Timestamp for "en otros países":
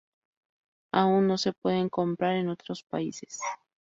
2.37-3.39